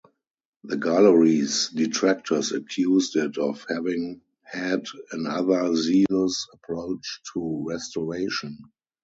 [0.63, 8.57] The Gallery's detractors accused it of having had an over-zealous approach to restoration.